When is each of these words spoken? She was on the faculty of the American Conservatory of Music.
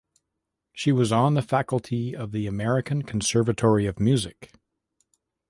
She 0.73 0.91
was 0.91 1.11
on 1.11 1.35
the 1.35 1.43
faculty 1.43 2.15
of 2.15 2.31
the 2.31 2.47
American 2.47 3.03
Conservatory 3.03 3.85
of 3.85 3.99
Music. 3.99 4.51